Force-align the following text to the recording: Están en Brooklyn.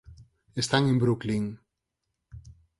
Están 0.55 0.87
en 0.89 0.97
Brooklyn. 0.97 1.45